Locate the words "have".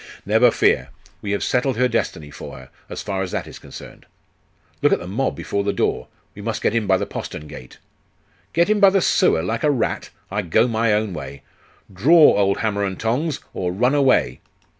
1.29-1.43